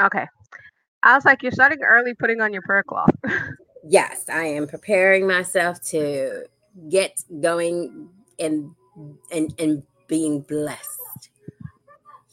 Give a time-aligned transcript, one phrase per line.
[0.00, 0.26] Okay.
[1.02, 3.14] I was like, you're starting early putting on your prayer cloth.
[3.84, 6.44] yes, I am preparing myself to
[6.88, 8.08] get going
[8.38, 8.70] and
[9.32, 11.30] and and being blessed.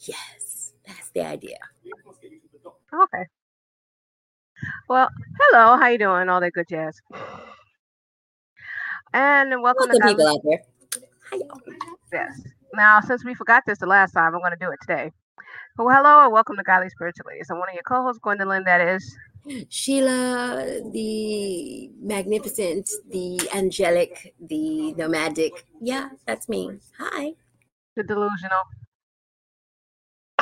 [0.00, 1.58] Yes, that's the idea.
[2.92, 3.24] Okay.
[4.88, 5.08] Well,
[5.40, 6.28] hello, how you doing?
[6.28, 7.00] All that good jazz.
[9.12, 10.60] And welcome, welcome to people out there.
[11.30, 11.38] Hi,
[12.12, 12.40] Yes.
[12.74, 15.10] Now, since we forgot this the last time, I'm going to do it today.
[15.78, 17.48] Well, hello and welcome to Godly Spiritualities.
[17.50, 18.64] I'm one of your co-hosts, Gwendolyn.
[18.64, 19.16] That is
[19.70, 25.66] Sheila, the magnificent, the angelic, the nomadic.
[25.82, 26.80] Yeah, that's me.
[26.98, 27.34] Hi.
[27.96, 28.62] The delusional.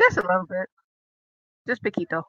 [0.00, 0.68] Just a little bit.
[1.68, 2.24] Just piquito.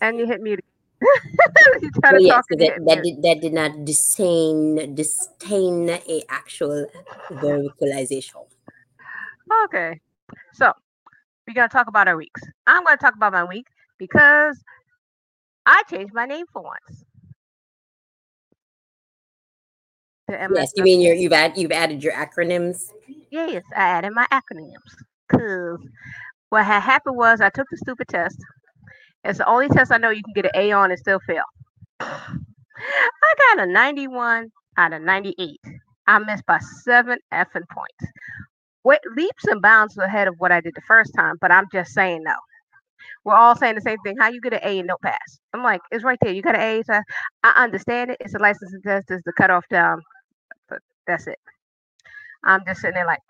[0.00, 0.64] And you hit mute.
[1.80, 6.86] you try to well, yes, that, that did, that did not disdain disdain a actual
[7.30, 8.44] verbalization.
[9.64, 10.00] Okay,
[10.52, 10.72] so
[11.46, 12.42] we're gonna talk about our weeks.
[12.66, 13.66] I'm gonna talk about my week
[13.98, 14.62] because
[15.64, 17.04] I changed my name for once.
[20.28, 22.90] Yes, you mean you you've add, you've added your acronyms?
[23.30, 24.94] Yes, I added my acronyms.
[25.28, 25.80] Cause
[26.50, 28.38] what had happened was I took the stupid test
[29.24, 31.44] it's the only test I know you can get an A on and still fail.
[32.00, 35.58] I got a 91 out of 98.
[36.06, 38.12] I missed by seven effing points.
[38.82, 41.92] What leaps and bounds ahead of what I did the first time, but I'm just
[41.92, 42.34] saying no.
[43.24, 44.16] We're all saying the same thing.
[44.18, 45.40] How you get an A and no pass?
[45.52, 46.32] I'm like, it's right there.
[46.32, 46.82] You got an A.
[46.84, 47.00] So
[47.44, 48.16] I understand it.
[48.20, 49.10] It's a licensing test.
[49.10, 50.00] It's the cutoff down,
[50.68, 51.38] but that's it.
[52.44, 53.20] I'm just sitting there like.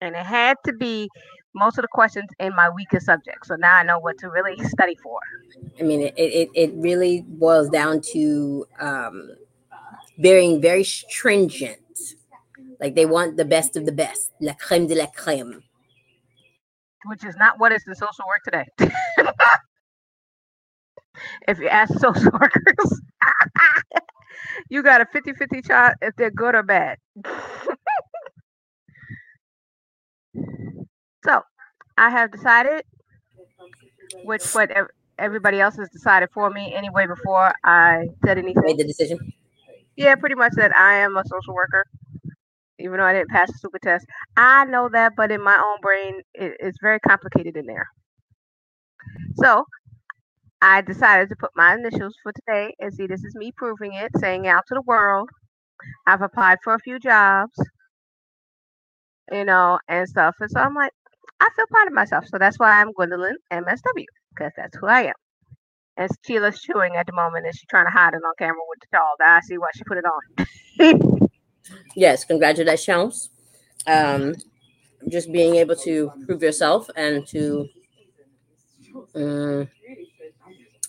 [0.00, 1.08] And it had to be
[1.54, 3.46] most of the questions in my weakest subject.
[3.46, 5.18] So now I know what to really study for.
[5.80, 9.30] I mean, it, it, it really boils down to um,
[10.20, 11.78] being very stringent.
[12.78, 15.62] Like they want the best of the best, la creme de la creme.
[17.06, 18.66] Which is not what is in social work today.
[21.48, 23.00] if you ask social workers,
[24.68, 26.98] you got a 50 50 shot if they're good or bad.
[31.26, 31.42] So
[31.98, 32.84] I have decided,
[34.24, 34.70] which what
[35.18, 38.62] everybody else has decided for me anyway before I said anything.
[38.64, 39.18] Made the decision.
[39.96, 41.84] Yeah, pretty much that I am a social worker,
[42.78, 44.06] even though I didn't pass the super test.
[44.36, 47.88] I know that, but in my own brain, it, it's very complicated in there.
[49.36, 49.64] So
[50.60, 54.10] I decided to put my initials for today and see this is me proving it,
[54.18, 55.28] saying out to the world.
[56.06, 57.52] I've applied for a few jobs,
[59.32, 60.34] you know, and stuff.
[60.40, 60.92] And so I'm like,
[61.40, 62.26] I feel proud of myself.
[62.26, 65.14] So that's why I'm Gwendolyn MSW, because that's who I am.
[65.96, 68.80] And Sheila's chewing at the moment and she's trying to hide it on camera with
[68.80, 69.14] the doll.
[69.20, 71.28] I see why she put it on.
[71.96, 73.30] yes, congratulations.
[73.86, 74.34] Um,
[75.08, 77.68] just being able to prove yourself and to
[79.14, 79.68] um,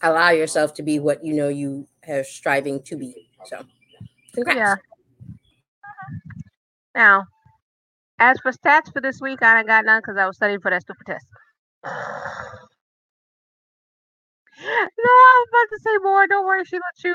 [0.01, 3.29] allow yourself to be what you know you are striving to be.
[3.45, 3.63] So,
[4.33, 4.57] congrats.
[4.57, 4.75] Yeah.
[6.95, 7.27] Now,
[8.19, 10.72] as for stats for this week, I ain't got none because I was studying for
[10.72, 11.25] that stupid test.
[11.83, 11.89] no,
[14.63, 16.27] I was about to say more.
[16.27, 17.13] Don't worry, she let you.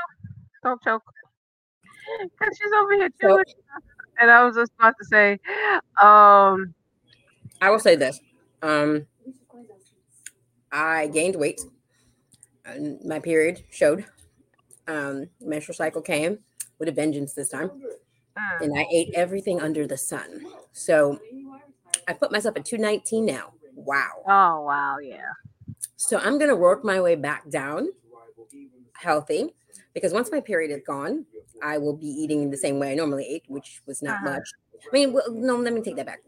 [0.63, 1.03] Don't choke.
[2.23, 3.45] Because she's over here chewing.
[4.19, 5.33] And I was just about to say,
[6.01, 6.75] um,
[7.61, 8.21] I will say this.
[8.63, 9.07] Um,
[10.71, 11.61] I gained weight.
[13.05, 14.05] My period showed.
[14.87, 16.39] Um, menstrual cycle came
[16.79, 17.71] with a vengeance this time.
[18.39, 18.65] Mm.
[18.65, 20.45] And I ate everything under the sun.
[20.73, 21.19] So
[22.09, 23.53] I put myself at 219 now.
[23.75, 24.23] Wow.
[24.27, 24.99] Oh, wow.
[24.99, 25.33] Yeah.
[25.97, 27.89] So I'm going to work my way back down
[28.95, 29.55] healthy
[29.95, 31.27] because once my period is gone,
[31.63, 34.31] I will be eating the same way I normally ate, which was not uh-huh.
[34.33, 34.49] much.
[34.85, 36.21] I mean, well, no, let me take that back.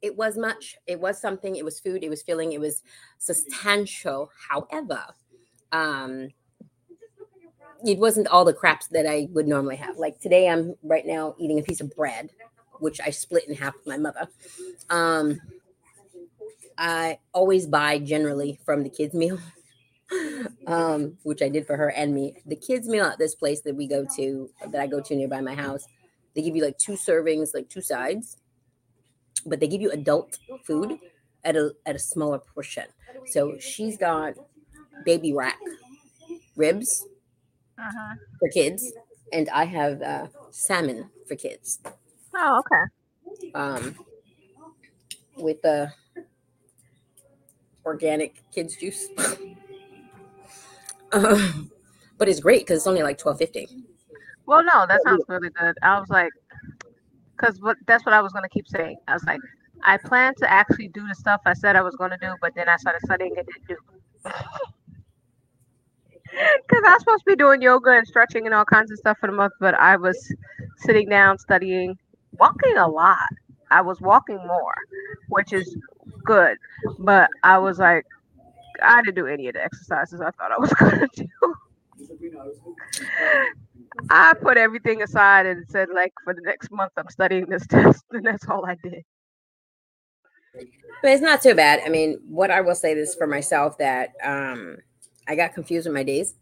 [0.00, 0.76] It was much.
[0.86, 1.56] It was something.
[1.56, 2.04] It was food.
[2.04, 2.52] It was feeling.
[2.52, 2.82] It was
[3.18, 4.30] substantial.
[4.48, 5.02] However,
[5.72, 6.28] um,
[7.84, 9.98] it wasn't all the craps that I would normally have.
[9.98, 12.30] Like today, I'm right now eating a piece of bread,
[12.80, 14.28] which I split in half with my mother.
[14.90, 15.40] Um,
[16.76, 19.38] I always buy generally from the kids' meal,
[20.66, 22.36] um, which I did for her and me.
[22.46, 25.40] The kids' meal at this place that we go to, that I go to nearby
[25.40, 25.84] my house,
[26.34, 28.36] they give you like two servings, like two sides,
[29.44, 30.98] but they give you adult food
[31.44, 32.84] at a at a smaller portion.
[33.26, 34.34] So she's got
[35.04, 35.58] baby rack
[36.56, 37.04] ribs
[37.78, 38.14] uh-huh.
[38.38, 38.92] for kids,
[39.32, 41.80] and I have uh, salmon for kids.
[42.34, 43.52] Oh, okay.
[43.54, 43.94] Um,
[45.36, 45.92] with the
[47.84, 49.08] organic kids juice.
[51.12, 51.52] uh,
[52.18, 53.68] but it's great because it's only like twelve fifty.
[54.46, 55.76] Well, no, that sounds really good.
[55.82, 56.32] I was like,
[57.36, 58.96] because what that's what I was gonna keep saying.
[59.06, 59.40] I was like,
[59.82, 62.68] I plan to actually do the stuff I said I was gonna do, but then
[62.68, 64.30] I started studying and didn't do.
[66.30, 69.18] Because I was supposed to be doing yoga and stretching and all kinds of stuff
[69.18, 70.34] for the month, but I was
[70.76, 71.96] sitting down studying,
[72.38, 73.28] walking a lot.
[73.70, 74.74] I was walking more,
[75.28, 75.76] which is
[76.24, 76.56] good,
[76.98, 78.04] but I was like,
[78.82, 81.28] I didn't do any of the exercises I thought I was gonna do.
[84.10, 88.04] I put everything aside and said, like, for the next month, I'm studying this test,
[88.12, 89.02] and that's all I did.
[91.02, 91.80] But it's not too bad.
[91.84, 94.78] I mean, what I will say this for myself that um,
[95.28, 96.34] I got confused with my days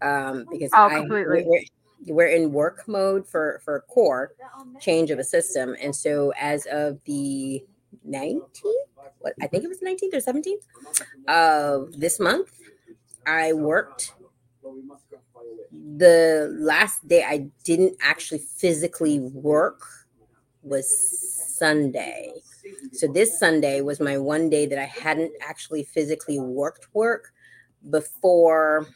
[0.00, 1.44] um, because Oh, I completely.
[1.46, 4.32] we're, we're in work mode for for core
[4.80, 7.64] change of a system, and so as of the
[8.08, 8.42] 19th,
[9.20, 10.66] what I think it was 19th or 17th
[11.28, 12.50] of this month,
[13.26, 14.14] I worked
[15.96, 19.82] the last day I didn't actually physically work
[20.62, 20.88] was
[21.56, 22.32] Sunday.
[22.92, 27.32] So this Sunday was my one day that I hadn't actually physically worked work
[27.88, 28.86] before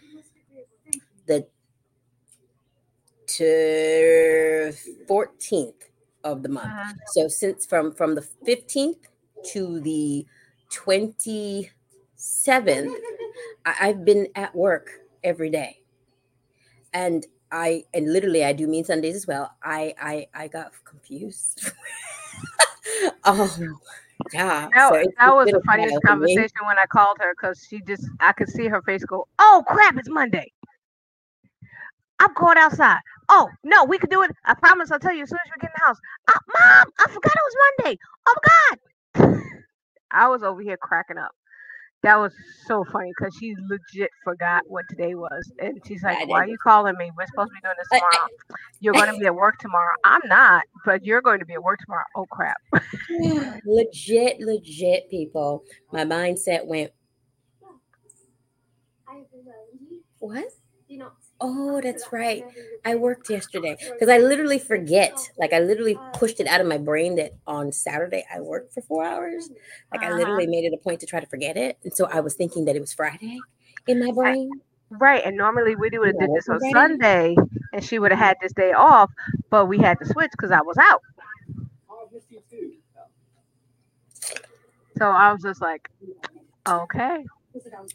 [1.26, 1.46] the
[3.26, 4.72] to
[5.06, 5.90] 14th
[6.24, 6.74] of the month.
[6.74, 6.98] Mhm.
[7.06, 9.08] So since from from the 15th
[9.52, 10.26] to the
[10.70, 12.96] 27th,
[13.64, 15.80] I, I've been at work every day.
[16.92, 19.52] And I and literally I do mean Sundays as well.
[19.62, 21.70] I I I got confused.
[23.24, 23.78] um
[24.32, 24.68] yeah.
[24.74, 28.32] That, so that was the funniest conversation when I called her because she just, I
[28.32, 30.52] could see her face go, oh crap, it's Monday.
[32.18, 32.98] I'm going outside.
[33.28, 34.30] Oh, no, we could do it.
[34.44, 35.98] I promise I'll tell you as soon as we get in the house.
[36.28, 37.98] Uh, Mom, I forgot it was Monday.
[38.26, 39.42] Oh my God.
[40.10, 41.32] I was over here cracking up.
[42.06, 42.32] That was
[42.68, 45.50] so funny because she legit forgot what today was.
[45.58, 47.10] And she's Yeah, like, Why are you calling me?
[47.18, 48.28] We're supposed to be doing this I- I- tomorrow.
[48.78, 49.92] You're going to be at work tomorrow.
[50.04, 52.04] I'm not, but you're going to be at work tomorrow.
[52.14, 52.58] Oh crap.
[53.66, 55.64] legit, legit people.
[55.90, 56.92] My mindset went,
[60.20, 60.44] what?
[61.40, 62.46] Oh, that's right.
[62.84, 65.30] I worked yesterday because I literally forget.
[65.38, 68.80] Like I literally pushed it out of my brain that on Saturday I worked for
[68.82, 69.50] four hours.
[69.92, 70.16] Like I Uh-huh.
[70.18, 72.64] literally made it a point to try to forget it, and so I was thinking
[72.66, 73.40] that it was Friday
[73.86, 74.60] in my brain.
[74.90, 77.34] Right, and normally we would have did this on Sunday,
[77.72, 79.10] and she would have had this day off,
[79.50, 81.02] but we had to switch because I was out.
[84.98, 85.88] So I was just like,
[86.68, 87.24] okay,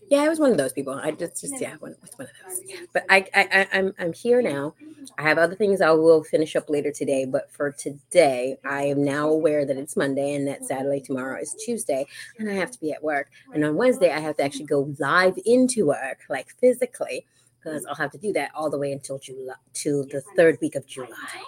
[0.09, 0.93] Yeah, I was one of those people.
[0.93, 2.61] I just, just yeah, one, was one of those.
[2.93, 4.73] But I, I, I, I'm, I'm here now.
[5.17, 7.25] I have other things I will finish up later today.
[7.25, 11.55] But for today, I am now aware that it's Monday and that Saturday tomorrow is
[11.65, 12.05] Tuesday,
[12.37, 13.31] and I have to be at work.
[13.53, 17.25] And on Wednesday, I have to actually go live into work, like physically,
[17.59, 20.75] because I'll have to do that all the way until July, to the third week
[20.75, 21.43] of July.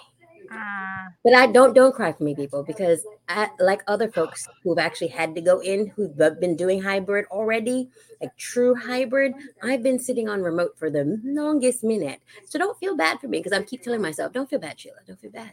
[0.54, 4.78] Mm, But I don't don't cry for me, people, because I, like other folks who've
[4.78, 7.88] actually had to go in, who've been doing hybrid already,
[8.20, 9.34] like true hybrid.
[9.62, 13.38] I've been sitting on remote for the longest minute, so don't feel bad for me
[13.38, 15.52] because I keep telling myself, don't feel bad, Sheila, don't feel bad,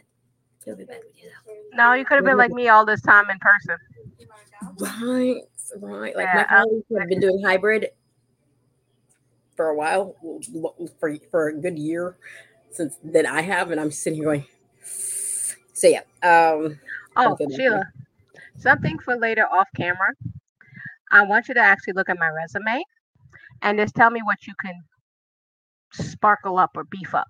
[0.64, 1.44] don't feel bad with yourself.
[1.74, 3.76] no, you could have been like me all this time in person.
[4.78, 5.42] Right,
[5.80, 6.16] right.
[6.16, 7.88] Like Yeah, my colleagues have been doing hybrid
[9.56, 10.16] for a while,
[11.00, 12.16] for for a good year
[12.70, 14.46] since that I have, and I'm sitting here going.
[15.72, 16.78] So yeah, um,
[17.16, 17.56] Oh, Don't feel bad for me.
[17.56, 17.82] Sheila,
[18.56, 20.08] something for later off camera.
[21.10, 22.82] I want you to actually look at my resume
[23.62, 24.74] and just tell me what you can
[25.92, 27.26] sparkle up or beef up.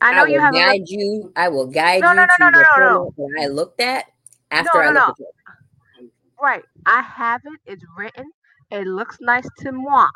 [0.00, 1.32] I know will you have guide you.
[1.36, 4.06] I will guide No, you no, no, to no, the no, no, I looked at
[4.50, 5.06] after no, I no.
[5.06, 6.10] looked at it.
[6.40, 6.64] Right.
[6.86, 7.60] I have it.
[7.66, 8.30] It's written.
[8.72, 10.08] It looks nice to moi.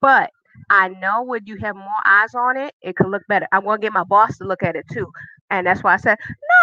[0.00, 0.30] But
[0.70, 3.48] I know when you have more eyes on it, it could look better.
[3.50, 5.10] I'm gonna get my boss to look at it too.
[5.50, 6.18] And that's why I said,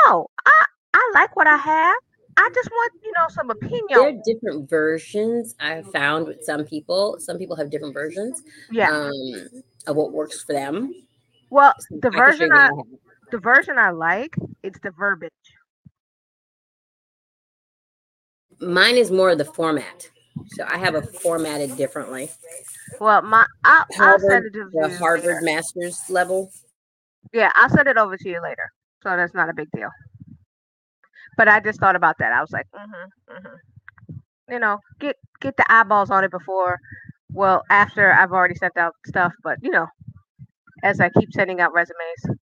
[0.08, 1.96] no, I, I like what I have.
[2.36, 3.86] I just want, you know, some opinion.
[3.90, 7.18] There are different versions I've found with some people.
[7.20, 8.90] Some people have different versions Yeah.
[8.92, 9.14] um,
[9.88, 10.94] of what works for them.
[11.50, 12.70] Well, So the I version what I
[13.32, 15.32] the version I like, it's the verbiage.
[18.60, 20.10] Mine is more of the format.
[20.48, 22.32] So I have it formatted differently.
[23.00, 24.98] Well, my I'll, I'll send Harvard, it to the.
[24.98, 26.52] Harvard master's level.
[27.32, 28.72] Yeah, I'll send it over to you later.
[29.02, 29.90] So that's not a big deal.
[31.38, 32.32] But I just thought about that.
[32.32, 33.56] I was like, mm-hmm, mm-hmm.
[34.52, 36.80] You know, get get the eyeballs on it before,
[37.32, 39.34] well, after I've already sent out stuff.
[39.44, 39.88] But you know,
[40.84, 42.38] as I keep sending out resumes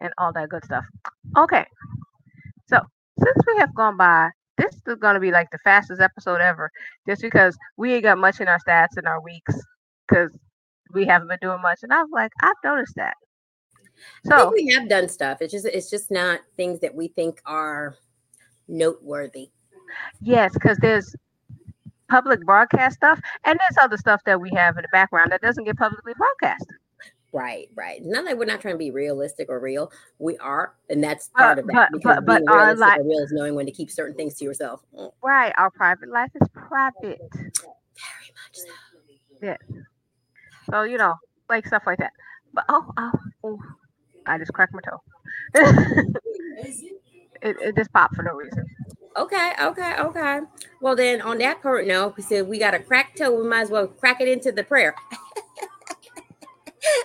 [0.00, 0.84] and all that good stuff.
[1.36, 1.66] Okay,
[2.68, 2.80] so
[3.18, 6.70] since we have gone by, this is going to be like the fastest episode ever,
[7.08, 9.54] just because we ain't got much in our stats in our weeks,
[10.08, 10.30] because
[10.92, 11.80] we haven't been doing much.
[11.82, 13.16] And I was like, I've noticed that.
[14.26, 15.38] So we have done stuff.
[15.40, 17.96] It's just it's just not things that we think are
[18.68, 19.50] noteworthy.
[20.20, 21.14] Yes, because there's
[22.08, 25.64] public broadcast stuff and there's other stuff that we have in the background that doesn't
[25.64, 26.66] get publicly broadcast.
[27.32, 28.00] Right, right.
[28.02, 29.92] Not that we're not trying to be realistic or real.
[30.18, 31.90] We are, and that's part uh, of that.
[31.92, 34.80] But but but our life, real is knowing when to keep certain things to yourself.
[35.22, 37.20] Right, our private life is private.
[37.32, 38.68] Very much so.
[39.42, 39.56] Yeah.
[40.70, 41.14] So you know,
[41.48, 42.12] like stuff like that.
[42.54, 43.12] But oh, oh,
[43.44, 43.58] oh
[44.26, 45.00] I just cracked my toe.
[47.42, 48.64] it, it just popped for no reason.
[49.16, 50.40] Okay, okay, okay.
[50.80, 53.34] Well, then on that part note, we said we got a cracked toe.
[53.34, 54.94] We might as well crack it into the prayer.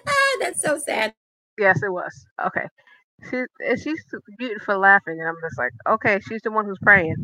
[0.08, 1.14] ah, that's so sad.
[1.58, 2.26] Yes, it was.
[2.46, 2.66] Okay.
[3.30, 3.44] She,
[3.84, 4.04] she's
[4.38, 7.16] beautiful laughing, and I'm just like, okay, she's the one who's praying.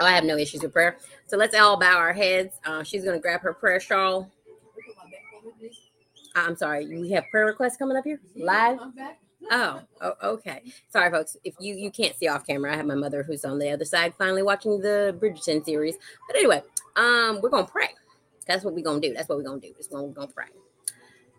[0.00, 0.96] Oh, I have no issues with prayer.
[1.26, 2.58] So let's all bow our heads.
[2.64, 4.30] Uh, she's going to grab her prayer shawl.
[6.34, 6.86] I'm sorry.
[6.86, 8.78] We have prayer requests coming up here live.
[9.50, 10.62] Oh, oh, okay.
[10.88, 11.36] Sorry, folks.
[11.44, 13.84] If you you can't see off camera, I have my mother who's on the other
[13.84, 15.96] side, finally watching the Bridgerton series.
[16.28, 16.62] But anyway,
[16.96, 17.88] um, we're gonna pray.
[18.46, 19.12] That's what we're gonna do.
[19.12, 19.74] That's what we're gonna do.
[19.78, 20.46] Is when we're gonna pray.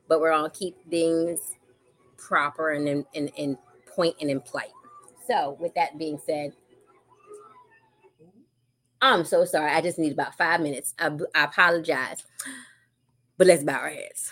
[0.08, 1.40] But we're gonna keep things
[2.18, 3.58] proper and in, in, in
[3.88, 4.72] point and in plight.
[5.28, 6.54] So, with that being said,
[9.04, 9.70] I'm so sorry.
[9.70, 10.94] I just need about five minutes.
[10.98, 12.24] I, I apologize.
[13.38, 14.32] But let's bow our heads.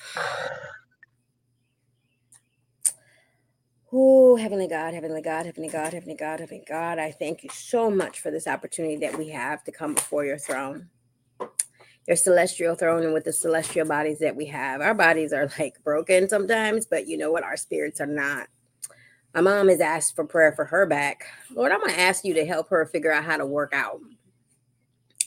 [3.91, 7.91] Oh, Heavenly God, Heavenly God, Heavenly God, Heavenly God, Heavenly God, I thank you so
[7.91, 10.87] much for this opportunity that we have to come before your throne,
[12.07, 14.79] your celestial throne, and with the celestial bodies that we have.
[14.79, 17.43] Our bodies are like broken sometimes, but you know what?
[17.43, 18.47] Our spirits are not.
[19.35, 21.25] My mom has asked for prayer for her back.
[21.53, 23.99] Lord, I'm going to ask you to help her figure out how to work out.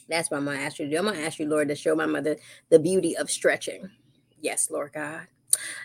[0.09, 0.99] That's what I'm to ask you to do.
[0.99, 2.37] I'm to ask you, Lord, to show my mother
[2.71, 3.91] the beauty of stretching.
[4.41, 5.27] Yes, Lord God.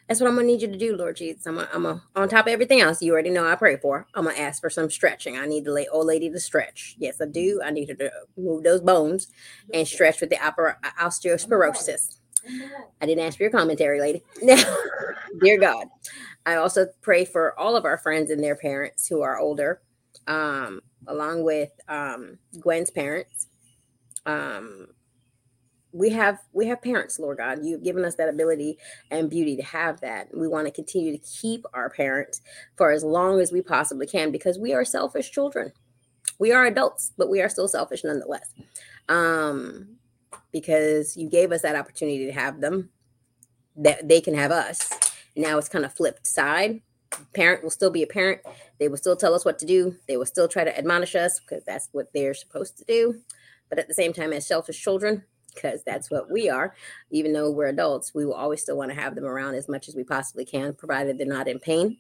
[0.08, 1.46] That's what I'm gonna need you to do, Lord Jesus.
[1.46, 4.08] I'm, a, I'm a, on top of everything else you already know I pray for.
[4.16, 5.38] I'm gonna ask for some stretching.
[5.38, 6.96] I need the old lady to stretch.
[6.98, 7.62] Yes, I do.
[7.64, 9.28] I need her to move those bones
[9.74, 12.18] and stretch with the osteosporosis.
[13.02, 14.24] I didn't ask for your commentary, lady.
[14.42, 14.62] Now,
[15.42, 15.88] dear God,
[16.46, 19.82] I also pray for all of our friends and their parents who are older,
[20.28, 23.48] um, along with um, Gwen's parents,
[24.30, 24.88] um,
[25.92, 27.60] we have we have parents lord god.
[27.64, 28.78] You've given us that ability
[29.10, 30.28] and beauty to have that.
[30.36, 32.42] We want to continue to keep our parents
[32.76, 35.72] for as long as we possibly can because we are selfish children.
[36.38, 38.54] We are adults but we are still selfish nonetheless.
[39.08, 39.96] Um
[40.52, 42.90] because you gave us that opportunity to have them
[43.76, 44.92] that they can have us.
[45.36, 46.82] Now it's kind of flipped side.
[47.34, 48.42] Parent will still be a parent.
[48.80, 49.96] They will still tell us what to do.
[50.08, 53.20] They will still try to admonish us because that's what they're supposed to do
[53.70, 55.24] but at the same time as selfish children
[55.54, 56.76] because that's what we are.
[57.12, 59.88] Even though we're adults, we will always still want to have them around as much
[59.88, 61.98] as we possibly can, provided they're not in pain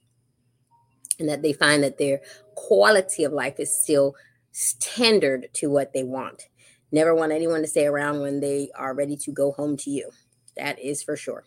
[1.20, 2.22] and that they find that their
[2.56, 4.16] quality of life is still
[4.52, 6.48] standard to what they want.
[6.92, 10.10] Never want anyone to stay around when they are ready to go home to you.
[10.56, 11.44] That is for sure.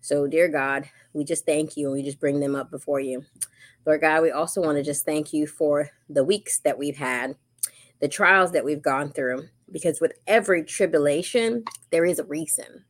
[0.00, 3.24] So, dear God, we just thank you and we just bring them up before you.
[3.86, 7.36] Lord God, we also want to just thank you for the weeks that we've had,
[8.00, 12.84] the trials that we've gone through, because with every tribulation, there is a reason.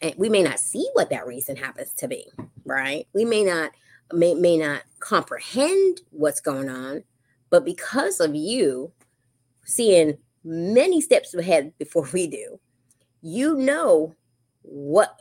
[0.00, 2.26] And we may not see what that reason happens to be,
[2.64, 3.06] right?
[3.14, 3.72] We may not
[4.12, 7.04] may, may not comprehend what's going on,
[7.50, 8.92] but because of you
[9.64, 12.58] seeing many steps ahead before we do,
[13.22, 14.14] you know
[14.62, 15.16] what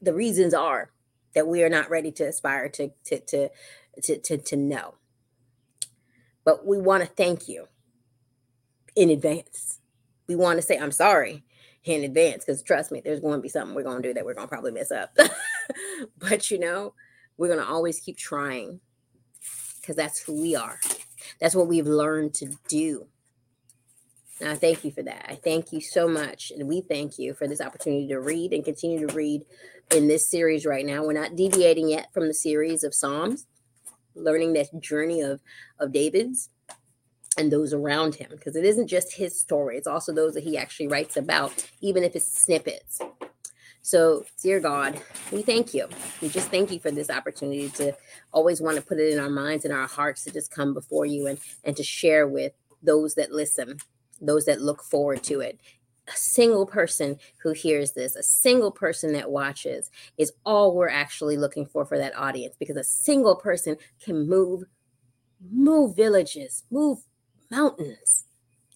[0.00, 0.90] the reasons are
[1.34, 3.48] that we are not ready to aspire to to to
[4.02, 4.94] to to, to know.
[6.44, 7.68] But we want to thank you
[8.96, 9.78] in advance
[10.32, 11.44] we want to say I'm sorry
[11.84, 14.24] in advance because trust me, there's going to be something we're going to do that
[14.24, 15.16] we're going to probably mess up.
[16.18, 16.94] but you know,
[17.36, 18.80] we're going to always keep trying
[19.80, 20.80] because that's who we are.
[21.40, 23.08] That's what we've learned to do.
[24.40, 25.26] And I thank you for that.
[25.28, 26.50] I thank you so much.
[26.56, 29.42] And we thank you for this opportunity to read and continue to read
[29.94, 31.04] in this series right now.
[31.04, 33.46] We're not deviating yet from the series of Psalms,
[34.14, 35.40] learning that journey of,
[35.78, 36.48] of David's
[37.38, 40.56] and those around him because it isn't just his story it's also those that he
[40.56, 43.00] actually writes about even if it's snippets.
[43.82, 45.00] So dear god
[45.32, 45.88] we thank you.
[46.20, 47.94] We just thank you for this opportunity to
[48.32, 51.06] always want to put it in our minds and our hearts to just come before
[51.06, 53.78] you and and to share with those that listen
[54.22, 55.58] those that look forward to it.
[56.08, 61.36] A single person who hears this, a single person that watches, is all we're actually
[61.36, 64.64] looking for for that audience because a single person can move
[65.50, 66.98] move villages, move
[67.56, 68.24] mountains.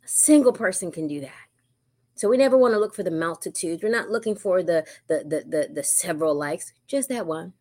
[0.04, 1.32] A single person can do that.
[2.14, 3.82] So we never want to look for the multitudes.
[3.82, 7.52] We're not looking for the the the the, the several likes, just that one.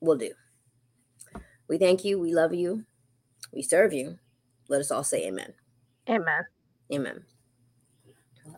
[0.00, 0.32] will do.
[1.68, 2.18] We thank you.
[2.20, 2.84] We love you.
[3.52, 4.18] We serve you.
[4.68, 5.52] Let us all say amen.
[6.08, 6.42] Amen.
[6.92, 7.24] Amen.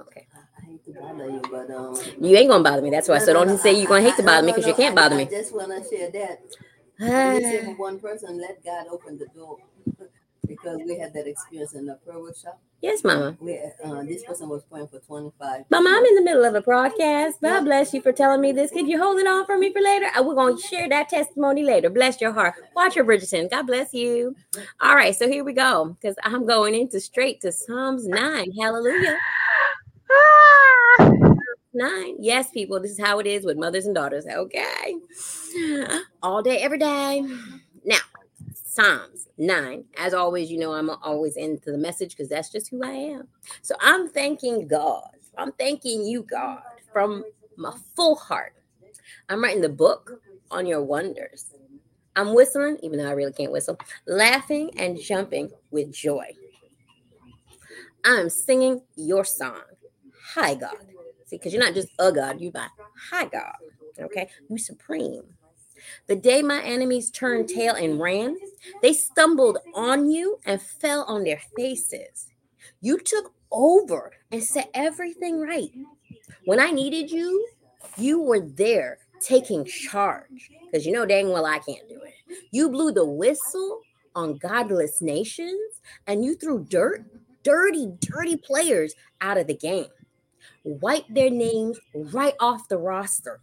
[0.01, 0.27] Okay.
[0.35, 1.97] I hate to bother you, but um.
[2.21, 2.91] You ain't gonna bother me.
[2.91, 4.53] That's why I said no, don't no, say you're gonna hate to I- bother me
[4.53, 5.25] because no, you can't I- bother I me.
[5.27, 6.41] just wanna share that.
[7.01, 9.59] You said for one person, let God open the door.
[10.49, 12.61] Because we had that experience in the prayer workshop.
[12.81, 13.37] yes, Mama.
[13.41, 15.65] We, uh, this person was praying for twenty-five.
[15.71, 17.41] Mama, I'm in the middle of a broadcast.
[17.43, 18.71] God bless you for telling me this.
[18.71, 20.07] Could you hold it on for me for later?
[20.17, 21.91] Uh, We're going to share that testimony later.
[21.91, 22.55] Bless your heart.
[22.75, 23.51] Watch her, Bridgerton.
[23.51, 24.35] God bless you.
[24.81, 28.53] All right, so here we go because I'm going into straight to Psalms 9.
[28.59, 29.19] Hallelujah.
[30.11, 31.11] Ah!
[31.75, 32.17] Nine.
[32.19, 34.27] Yes, people, this is how it is with mothers and daughters.
[34.27, 34.97] Okay.
[36.23, 37.23] All day, every day.
[38.79, 39.85] Psalms 9.
[39.97, 43.27] As always, you know, I'm always into the message because that's just who I am.
[43.61, 45.11] So I'm thanking God.
[45.37, 47.25] I'm thanking you, God, from
[47.57, 48.55] my full heart.
[49.29, 51.47] I'm writing the book on your wonders.
[52.15, 56.27] I'm whistling, even though I really can't whistle, laughing and jumping with joy.
[58.05, 59.63] I'm singing your song.
[60.35, 60.77] Hi, God.
[61.27, 62.69] See, because you're not just a God, you're by
[63.11, 63.57] hi, God.
[63.99, 65.25] Okay, you supreme.
[66.07, 68.37] The day my enemies turned tail and ran,
[68.83, 72.29] they stumbled on you and fell on their faces.
[72.81, 75.71] You took over and set everything right.
[76.45, 77.47] When I needed you,
[77.97, 82.15] you were there taking charge because you know dang well I can't do it.
[82.51, 83.81] You blew the whistle
[84.15, 87.05] on godless nations and you threw dirt,
[87.43, 89.87] dirty, dirty players out of the game.
[90.65, 93.41] Wipe their names right off the roster.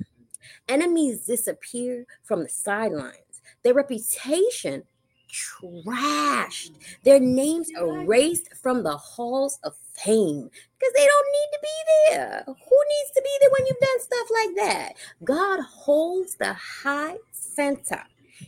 [0.67, 3.41] Enemies disappear from the sidelines.
[3.63, 4.83] Their reputation
[5.31, 6.71] trashed.
[7.03, 10.49] Their names erased from the halls of fame
[10.79, 12.43] because they don't need to be there.
[12.45, 14.93] Who needs to be there when you've done stuff like that?
[15.23, 18.03] God holds the high center.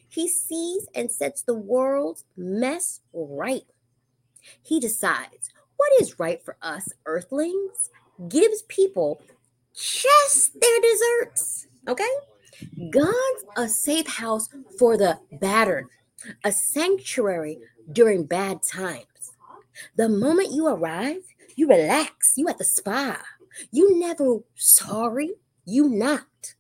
[0.08, 3.66] He sees and sets the world's mess right.
[4.64, 7.90] He decides what is right for us earthlings,
[8.28, 9.22] gives people
[9.74, 11.67] just their desserts.
[11.88, 12.10] Okay?
[12.92, 15.86] God's a safe house for the battered,
[16.44, 17.60] a sanctuary
[17.92, 19.06] during bad times.
[19.96, 21.24] The moment you arrive,
[21.56, 23.22] you relax, you at the spa.
[23.72, 25.32] You never sorry,
[25.66, 26.56] you not.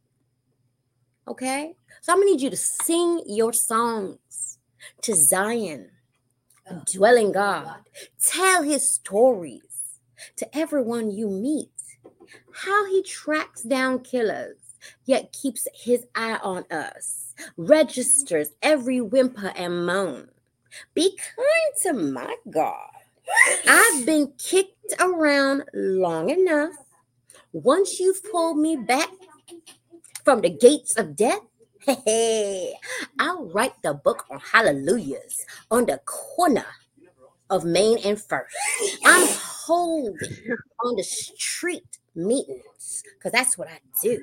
[1.28, 1.76] Okay?
[2.02, 4.60] So I'm gonna need you to sing your songs
[5.02, 5.90] to Zion,
[6.92, 7.82] dwelling God.
[8.24, 10.00] Tell his stories
[10.38, 11.72] to everyone you meet.
[12.54, 14.67] How he tracks down killers,
[15.06, 20.30] yet keeps his eye on us, registers every whimper and moan.
[20.93, 22.89] Be kind to my God.
[23.67, 26.73] I've been kicked around long enough.
[27.52, 29.10] Once you've pulled me back
[30.23, 31.41] from the gates of death,
[32.06, 32.73] hey,
[33.19, 36.65] I'll write the book on hallelujahs on the corner
[37.50, 38.56] of Main and First.
[39.06, 44.19] I'm holding on the street meetings because that's what I do.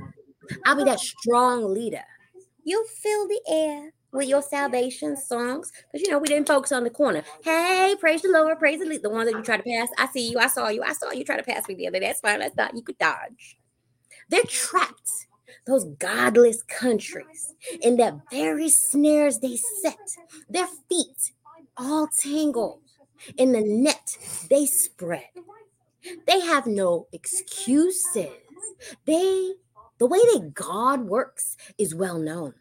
[0.65, 2.05] I'll be that strong leader.
[2.65, 6.85] You'll fill the air with your salvation songs because you know we didn't focus on
[6.85, 7.23] the corner.
[7.43, 8.99] Hey, praise the Lord, praise the.
[8.99, 9.89] The one that you try to pass.
[9.99, 10.39] I see you.
[10.39, 10.83] I saw you.
[10.83, 12.07] I saw you try to pass me the other day.
[12.07, 12.39] That's fine.
[12.39, 12.77] That's not.
[12.77, 13.59] You could dodge.
[14.31, 15.11] They're trapped.
[15.67, 19.99] Those godless countries in that very snares they set.
[20.49, 21.33] Their feet
[21.77, 22.81] all tangled
[23.37, 24.17] in the net
[24.51, 25.29] they spread.
[26.27, 28.29] They have no excuses.
[29.07, 29.55] They
[29.99, 32.55] the way that God works is well known.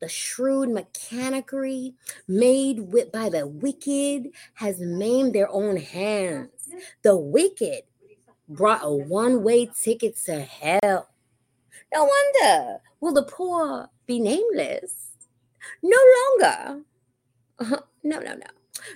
[0.00, 1.94] The shrewd mechanicry
[2.26, 6.70] made with by the wicked has maimed their own hands.
[7.02, 7.82] The wicked
[8.48, 11.08] brought a one-way ticket to hell.
[11.92, 15.12] No wonder will the poor be nameless.
[15.82, 16.82] No longer,
[17.58, 17.80] uh-huh.
[18.02, 18.46] no, no, no,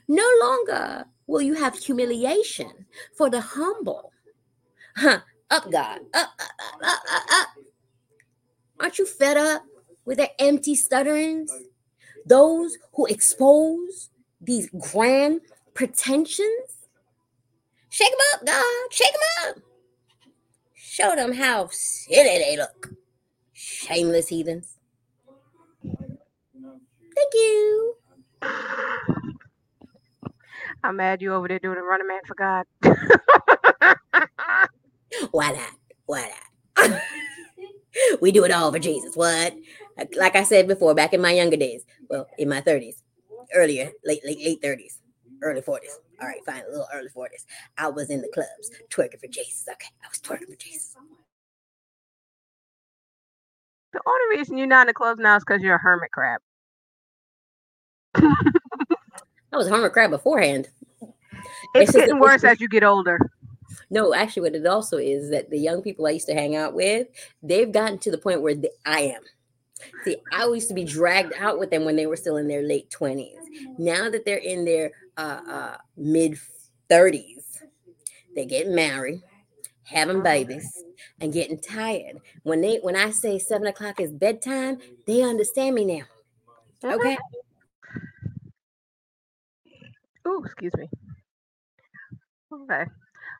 [0.08, 4.12] no longer will you have humiliation for the humble.
[4.96, 5.20] Huh.
[5.54, 6.50] Up, God, up, up,
[6.82, 7.48] up, up, up.
[8.80, 9.62] Aren't you fed up
[10.04, 11.52] with their empty stutterings?
[12.26, 16.88] Those who expose these grand pretensions?
[17.88, 18.64] Shake them up, God.
[18.90, 19.56] Shake them up.
[20.74, 22.90] Show them how silly they look.
[23.52, 24.76] Shameless heathens.
[27.14, 27.94] Thank you.
[30.82, 32.64] I'm mad you over there doing a running man for God.
[35.32, 35.72] Why not?
[36.06, 36.30] Why
[36.78, 37.00] not?
[38.20, 39.16] we do it all for Jesus.
[39.16, 39.54] What?
[40.16, 42.96] Like I said before, back in my younger days, well, in my 30s,
[43.54, 44.98] earlier, late, late, late 30s,
[45.42, 45.78] early 40s.
[46.20, 47.44] All right, fine, a little early 40s.
[47.78, 49.66] I was in the clubs twerking for Jesus.
[49.70, 50.96] Okay, I was twerking for Jesus.
[53.92, 56.40] The only reason you're not in the clubs now is because you're a hermit crab.
[58.16, 60.68] I was a hermit crab beforehand.
[61.74, 63.18] It's, It's just- getting worse as you get older.
[63.90, 66.74] No, actually, what it also is that the young people I used to hang out
[66.74, 67.08] with,
[67.42, 68.54] they've gotten to the point where
[68.86, 69.22] I am.
[70.04, 72.62] See, I used to be dragged out with them when they were still in their
[72.62, 73.38] late twenties.
[73.78, 76.38] Now that they're in their uh, uh, mid
[76.88, 77.60] thirties,
[78.34, 79.22] they get married,
[79.84, 80.84] having babies,
[81.20, 82.20] and getting tired.
[82.42, 86.04] When they when I say seven o'clock is bedtime, they understand me now.
[86.84, 87.18] Okay.
[90.26, 90.88] Ooh, excuse me.
[92.52, 92.84] Okay.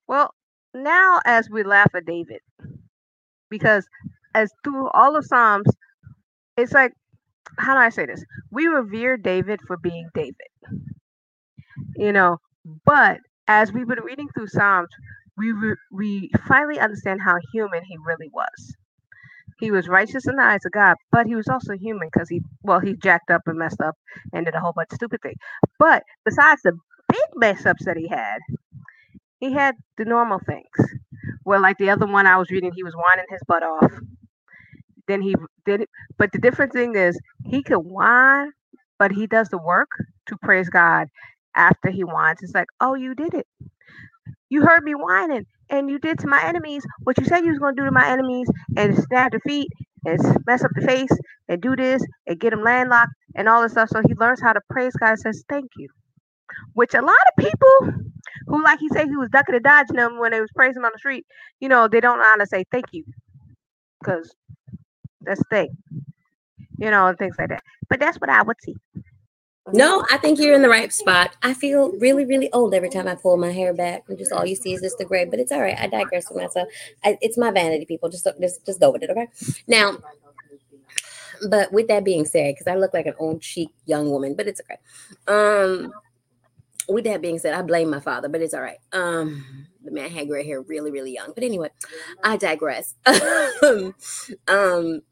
[0.08, 0.34] Well,
[0.74, 2.40] now as we laugh at David,
[3.50, 3.86] because
[4.34, 5.66] as through all of Psalms,
[6.56, 6.92] it's like,
[7.58, 8.24] how do I say this?
[8.50, 10.34] We revere David for being David.
[11.96, 12.38] You know,
[12.86, 14.88] but as we've been reading through Psalms,
[15.36, 18.76] we re- we finally understand how human he really was.
[19.60, 22.42] He was righteous in the eyes of God, but he was also human because he,
[22.62, 23.96] well, he jacked up and messed up
[24.32, 25.38] and did a whole bunch of stupid things.
[25.78, 26.72] But besides the
[27.08, 28.38] big mess ups that he had,
[29.44, 30.90] he had the normal things.
[31.44, 33.92] Well, like the other one I was reading, he was whining his butt off.
[35.06, 35.34] Then he
[35.66, 38.52] did it, but the different thing is he could whine,
[38.98, 39.90] but he does the work
[40.28, 41.08] to praise God
[41.54, 42.38] after he whines.
[42.40, 43.46] It's like, oh, you did it.
[44.48, 47.58] You heard me whining, and you did to my enemies what you said you was
[47.58, 49.68] gonna do to my enemies, and snap the feet,
[50.06, 51.12] and mess up the face,
[51.50, 53.90] and do this, and get them landlocked, and all this stuff.
[53.90, 55.88] So he learns how to praise God and says, thank you.
[56.72, 58.04] Which a lot of people
[58.46, 60.90] who, like he said, he was ducking and dodging them when they was praising on
[60.92, 61.26] the street,
[61.60, 63.04] you know, they don't know how to say thank you.
[64.00, 64.34] Because
[65.22, 65.76] that's the thing.
[66.78, 67.62] You know, and things like that.
[67.88, 68.76] But that's what I would see.
[69.72, 71.34] No, I think you're in the right spot.
[71.42, 74.44] I feel really, really old every time I pull my hair back, and just all
[74.44, 75.24] you see is just the gray.
[75.24, 75.78] But it's all right.
[75.78, 76.68] I digress from myself.
[77.02, 78.10] I, it's my vanity, people.
[78.10, 79.10] Just, just, just go with it.
[79.10, 79.28] Okay.
[79.66, 79.96] Now,
[81.48, 84.46] but with that being said, because I look like an old cheek young woman, but
[84.46, 84.78] it's okay.
[85.28, 85.92] Um,
[86.88, 88.78] with that being said, I blame my father, but it's all right.
[88.92, 89.44] Um,
[89.82, 91.32] the man had gray hair really, really young.
[91.34, 91.68] But anyway,
[92.22, 92.94] I digress.
[93.06, 95.02] um,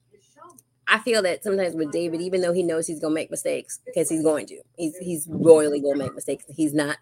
[0.89, 4.09] I feel that sometimes with David, even though he knows he's gonna make mistakes, because
[4.09, 6.45] he's going to, he's he's royally gonna make mistakes.
[6.49, 6.99] He's not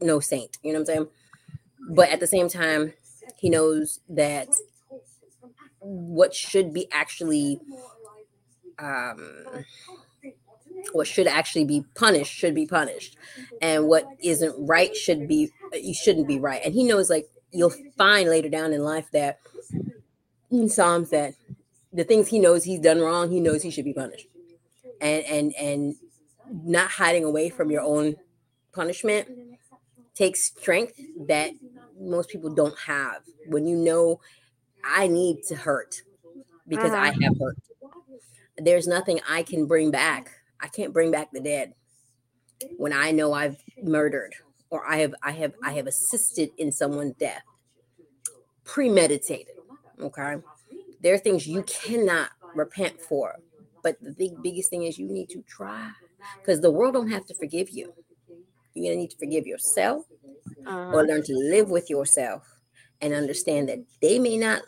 [0.00, 1.06] no saint, you know what I'm saying?
[1.90, 2.94] But at the same time,
[3.36, 4.48] he knows that
[5.80, 7.60] what should be actually
[8.78, 9.64] um
[10.92, 13.16] what should actually be punished should be punished.
[13.60, 16.60] And what isn't right should be uh, you shouldn't be right.
[16.64, 19.38] And he knows like you'll find later down in life that
[20.50, 21.34] in psalms that
[21.92, 24.26] the things he knows he's done wrong he knows he should be punished.
[25.00, 25.94] And and and
[26.50, 28.16] not hiding away from your own
[28.72, 29.28] punishment
[30.14, 31.52] takes strength that
[31.98, 33.22] most people don't have.
[33.46, 34.20] When you know
[34.84, 36.02] i need to hurt
[36.66, 37.20] because i uh-huh.
[37.22, 37.56] have hurt.
[38.58, 41.74] There's nothing i can bring back i can't bring back the dead
[42.76, 44.34] when i know i've murdered
[44.70, 47.42] or i have i have i have assisted in someone's death.
[48.64, 49.56] Premeditated
[50.00, 50.36] okay?
[51.00, 53.38] There are things you cannot repent for
[53.82, 55.90] but the big biggest thing is you need to try
[56.38, 57.92] because the world don't have to forgive you.
[58.74, 60.04] You're going to need to forgive yourself
[60.66, 61.02] or uh-huh.
[61.02, 62.48] learn to live with yourself
[63.00, 64.62] and understand that they may not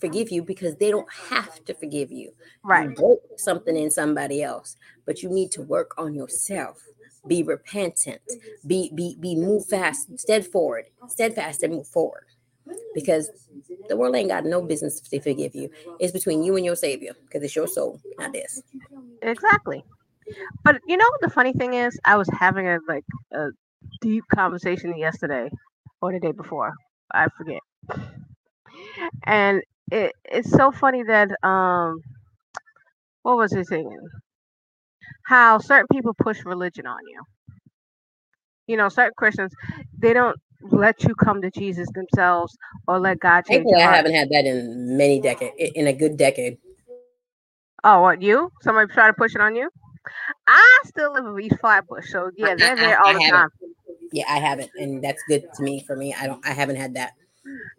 [0.00, 2.32] forgive you because they don't have to forgive you
[2.62, 2.88] Right.
[2.88, 6.82] you broke something in somebody else but you need to work on yourself
[7.26, 8.22] be repentant
[8.66, 12.24] be be be move fast steadfast steadfast and move forward
[12.94, 13.30] because
[13.88, 17.12] the world ain't got no business to forgive you it's between you and your savior
[17.26, 18.62] because it's your soul not this
[19.22, 19.84] Exactly.
[20.64, 21.98] But you know what the funny thing is?
[22.04, 23.48] I was having a like a
[24.00, 25.50] deep conversation yesterday
[26.00, 26.72] or the day before.
[27.12, 27.60] I forget.
[29.24, 32.00] And it, it's so funny that um
[33.22, 33.98] what was he saying?
[35.26, 37.22] How certain people push religion on you.
[38.68, 39.52] You know, certain Christians,
[39.98, 42.56] they don't let you come to Jesus themselves
[42.88, 46.16] or let God change thankfully i haven't had that in many decades in a good
[46.16, 46.58] decade
[47.84, 48.50] Oh, what you?
[48.62, 49.70] Somebody try to push it on you?
[50.48, 53.22] I still live in East Flatbush, so yeah, I- they're I- there all I the
[53.22, 53.32] haven't.
[53.32, 53.48] time.
[54.12, 56.94] yeah i haven't and that's good to me for me i don't i haven't had
[56.94, 57.14] that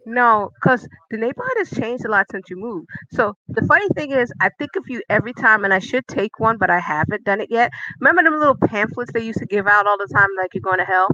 [0.06, 2.88] No, because the neighborhood has changed a lot since you moved.
[3.12, 6.38] So the funny thing is, I think of you every time, and I should take
[6.40, 7.70] one, but I haven't done it yet.
[8.00, 10.78] Remember them little pamphlets they used to give out all the time, like you're going
[10.78, 11.08] to hell?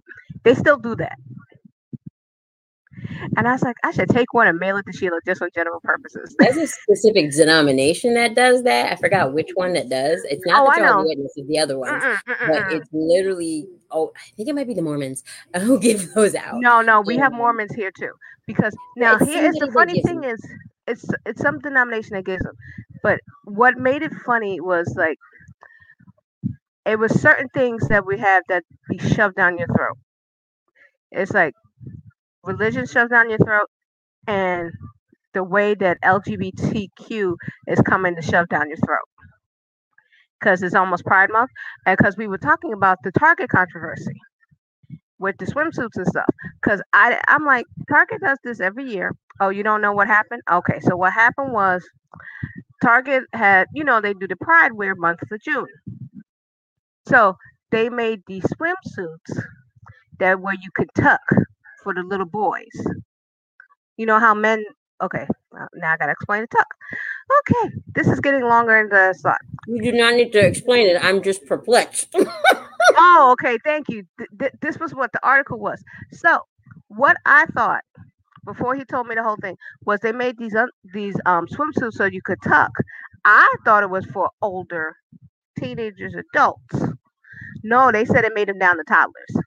[0.44, 1.18] They still do that.
[3.36, 5.50] And I was like, I should take one and mail it to Sheila just for
[5.54, 6.34] general purposes.
[6.38, 8.92] There's a specific denomination that does that.
[8.92, 10.24] I forgot which one that does.
[10.24, 11.06] It's not Oh, the Jehovah's.
[11.06, 13.68] Witnesses, the other ones, Mm-mm, mm-mm, but it's literally.
[13.90, 15.24] Oh, I think it might be the Mormons
[15.62, 16.54] who give those out.
[16.62, 17.22] No, no, we Yeah.
[17.22, 18.12] have Mormons here too.
[18.46, 20.24] Because now it here is the funny thing them.
[20.24, 20.40] is,
[20.86, 22.54] it's it's some denomination that gives them.
[23.02, 25.18] But what made it funny was like
[26.86, 29.98] it was certain things that we have that be shoved down your throat.
[31.12, 31.54] It's like
[32.44, 33.68] religion shoved down your throat
[34.26, 34.72] and
[35.34, 37.36] the way that LGBTQ
[37.68, 38.98] is coming to shove down your throat.
[40.40, 41.50] Because it's almost Pride Month,
[41.86, 44.14] and because we were talking about the Target controversy
[45.18, 46.26] with the swimsuits and stuff.
[46.62, 49.12] Because I, I'm like, Target does this every year.
[49.40, 50.42] Oh, you don't know what happened?
[50.50, 51.84] Okay, so what happened was
[52.82, 55.66] Target had, you know, they do the Pride Wear month of June.
[57.08, 57.36] So
[57.70, 59.42] they made these swimsuits
[60.20, 61.20] that where you could tuck
[61.88, 62.86] for the little boys.
[63.96, 64.62] You know how men.
[65.02, 66.66] Okay, well, now I gotta explain the tuck.
[67.40, 69.38] Okay, this is getting longer than the slot.
[69.66, 71.02] You do not need to explain it.
[71.02, 72.08] I'm just perplexed.
[72.96, 74.04] oh, okay, thank you.
[74.18, 75.82] Th- th- this was what the article was.
[76.12, 76.40] So,
[76.88, 77.84] what I thought
[78.44, 81.94] before he told me the whole thing was they made these un- these um swimsuits
[81.94, 82.72] so you could tuck.
[83.24, 84.94] I thought it was for older
[85.58, 86.82] teenagers, adults.
[87.62, 89.44] No, they said it made them down to toddlers.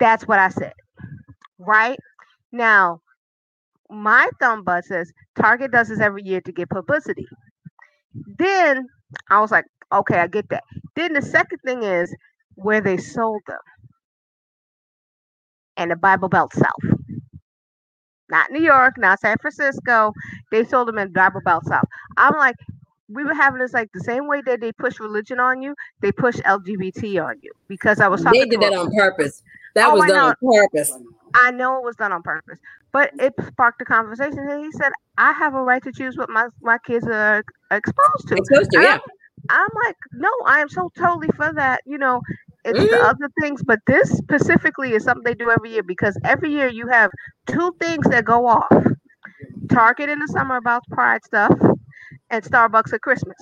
[0.00, 0.72] That's what I said.
[1.58, 1.98] Right
[2.52, 3.00] now,
[3.90, 7.26] my thumb butt says Target does this every year to get publicity.
[8.38, 8.86] Then
[9.30, 10.64] I was like, okay, I get that.
[10.96, 12.14] Then the second thing is
[12.54, 13.58] where they sold them.
[15.76, 16.96] And the Bible Belt South.
[18.30, 20.12] Not New York, not San Francisco.
[20.52, 21.86] They sold them in Bible Belt South.
[22.16, 22.56] I'm like,
[23.10, 26.12] we were having this like the same way that they push religion on you, they
[26.12, 27.52] push LGBT on you.
[27.68, 29.42] Because I was talking they did that a- on purpose.
[29.74, 30.98] That Oh, was I done on purpose.
[31.34, 32.58] I know it was done on purpose,
[32.92, 34.38] but it sparked a conversation.
[34.50, 38.28] And he said, "I have a right to choose what my my kids are exposed
[38.28, 38.94] to." Supposed to, yeah.
[38.94, 39.00] I'm,
[39.50, 41.80] I'm like, no, I am so totally for that.
[41.86, 42.20] You know,
[42.64, 43.04] it's the Mhm.
[43.04, 46.88] other things, but this specifically is something they do every year because every year you
[46.88, 47.10] have
[47.46, 48.72] two things that go off:
[49.68, 51.56] Target in the summer about Pride stuff,
[52.30, 53.36] and Starbucks at Christmas.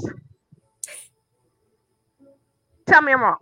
[2.86, 3.36] Tell me I'm wrong.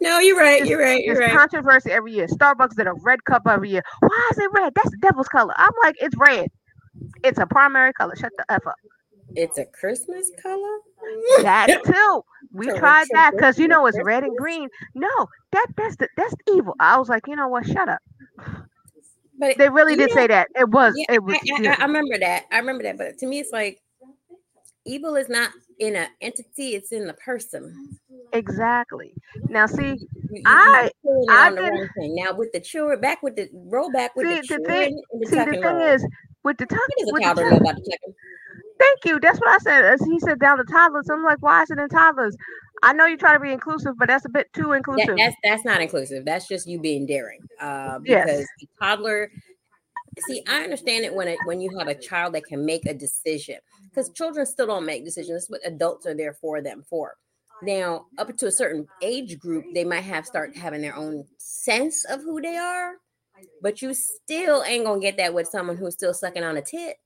[0.00, 0.64] No, you're right.
[0.64, 1.02] You're right.
[1.04, 1.32] You're right.
[1.32, 2.26] controversy every year.
[2.26, 3.82] Starbucks did a red cup every year.
[4.00, 4.72] Why is it red?
[4.74, 5.52] That's the devil's color.
[5.56, 6.48] I'm like, it's red.
[7.24, 8.14] It's a primary color.
[8.16, 8.74] Shut the f up.
[9.34, 10.78] It's a Christmas color.
[11.42, 12.22] That too.
[12.52, 14.68] We So tried that because you know it's red and green.
[14.94, 15.08] No,
[15.52, 16.74] that that's the that's evil.
[16.80, 17.66] I was like, you know what?
[17.66, 17.98] Shut up.
[19.38, 20.48] But They really did know- say that.
[20.54, 20.94] It was.
[20.96, 21.36] Yeah, It was.
[21.36, 21.76] I, I.
[21.80, 22.44] I remember that.
[22.50, 22.96] I remember that.
[22.96, 23.80] But to me, it's like
[24.86, 27.98] evil is not in an entity; it's in the person.
[28.32, 29.12] Exactly.
[29.48, 29.96] Now see,
[30.30, 34.34] You- I- you're I did- Now with the children, back with the rollback with See,
[34.36, 35.80] the the children thing- the see the thing roll.
[35.94, 36.06] is
[36.44, 36.78] with the tuck.
[36.78, 38.14] what a With the toddler about the tucking?
[38.78, 39.20] Thank you.
[39.20, 39.84] That's what I said.
[39.86, 41.08] As he said down to toddlers.
[41.08, 42.36] I'm like, why is it in toddlers?
[42.82, 45.16] I know you try to be inclusive, but that's a bit too That, inclusive.
[45.16, 46.24] that's that's not inclusive.
[46.26, 47.40] That's just you being daring.
[47.60, 48.26] Uh, Yes.
[48.26, 49.30] because a toddler.
[50.26, 52.94] See, I understand it when it when you have a child that can make a
[52.94, 53.56] decision
[53.96, 55.40] because children still don't make decisions.
[55.40, 57.16] That's what adults are there for them for.
[57.62, 62.04] Now, up to a certain age group, they might have start having their own sense
[62.04, 62.96] of who they are,
[63.62, 66.96] but you still ain't gonna get that with someone who's still sucking on a tit.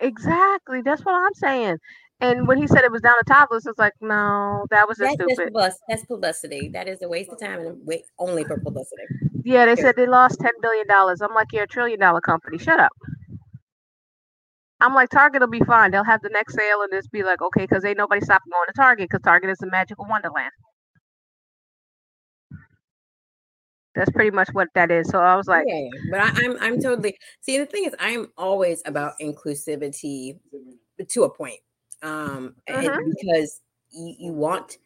[0.00, 0.80] Exactly.
[0.80, 1.76] That's what I'm saying.
[2.20, 5.18] And when he said it was down to toddlers, it's like, no, that was just
[5.18, 5.52] That's stupid.
[5.52, 5.82] publicity.
[5.88, 6.68] That's publicity.
[6.68, 9.02] That is a waste of time and a wa- only for publicity.
[9.42, 11.20] Yeah, they said they lost ten billion dollars.
[11.20, 12.56] I'm like, you're a trillion dollar company.
[12.56, 12.92] Shut up.
[14.80, 15.90] I'm like, Target will be fine.
[15.90, 18.66] They'll have the next sale and just be like, okay, because ain't nobody stopping going
[18.66, 20.50] to Target because Target is a magical wonderland.
[23.94, 25.08] That's pretty much what that is.
[25.08, 28.32] So I was like, yeah, but I, I'm I'm totally see the thing is I'm
[28.36, 30.38] always about inclusivity
[31.08, 31.60] to a point.
[32.02, 32.98] Um Mhm.
[33.16, 33.60] because
[33.92, 34.78] you, you want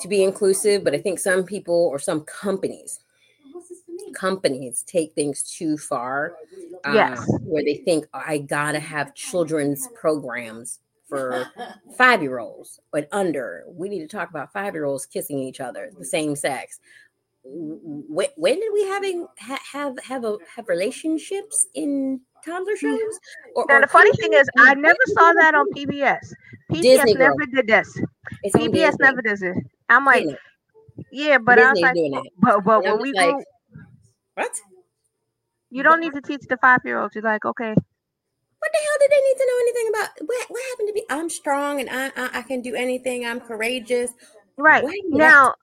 [0.00, 3.00] to be inclusive, but I think some people or some companies
[4.14, 6.34] companies take things too far.
[6.84, 7.20] um, Yes.
[7.42, 11.44] where they think "Oh, I gotta have children's programs for
[11.98, 13.64] five year olds and under.
[13.68, 16.80] We need to talk about five year olds kissing each other, the same sex.
[17.42, 23.18] When, when did we having ha, have have a have relationships in toddler shows?
[23.56, 26.32] Or, now or the funny thing is, I never saw that on PBS.
[26.70, 27.34] PBS Disney Girl.
[27.36, 28.00] never did this.
[28.42, 29.56] It's PBS never does it.
[29.88, 30.26] I'm like,
[31.10, 31.96] yeah, but I was like,
[32.38, 33.44] but but when we like, grew,
[34.40, 34.56] What?
[35.70, 37.14] you don't need to teach the five year olds.
[37.14, 40.08] You're like, okay, What the hell did they need to know anything about?
[40.26, 41.04] What what happened to be?
[41.10, 43.26] I'm strong and I I, I can do anything.
[43.26, 44.10] I'm courageous.
[44.56, 45.18] right Wait a minute.
[45.18, 45.54] now.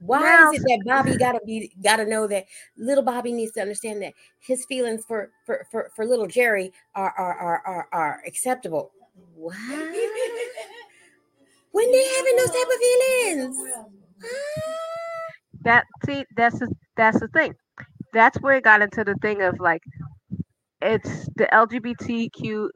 [0.00, 2.44] Why Now- is it that Bobby gotta be gotta know that
[2.76, 7.12] little Bobby needs to understand that his feelings for for for, for little Jerry are
[7.16, 8.90] are, are are are acceptable?
[9.34, 9.56] What?
[11.72, 13.56] when they having those type of feelings?
[15.62, 17.54] that see that's the, that's the thing
[18.12, 19.82] that's where it got into the thing of like
[20.82, 22.68] it's the lgbtq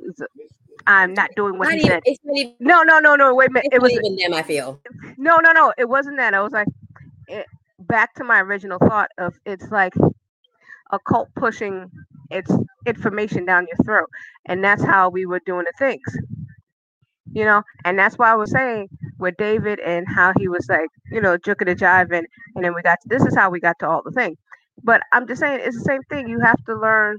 [0.86, 2.02] I'm not doing what Not he even, said.
[2.06, 3.34] even, No, no, no, no.
[3.34, 3.68] Wait a minute.
[3.72, 4.34] It was even them.
[4.34, 4.80] I feel.
[5.18, 5.72] no, no, no.
[5.78, 6.34] It wasn't that.
[6.34, 6.68] I was like,
[7.28, 7.46] it,
[7.80, 9.94] back to my original thought of it's like
[10.92, 11.90] a cult pushing
[12.30, 12.50] its
[12.86, 14.08] information down your throat,
[14.46, 16.02] and that's how we were doing the things,
[17.32, 17.62] you know.
[17.84, 18.88] And that's why I was saying
[19.18, 22.24] with David and how he was like, you know, juking and jiving,
[22.56, 24.38] and then we got to, this is how we got to all the things.
[24.84, 26.28] But I'm just saying it's the same thing.
[26.28, 27.18] You have to learn